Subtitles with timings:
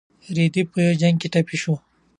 [0.37, 1.79] رېدی په یو جنګ کې ټپي شوی و.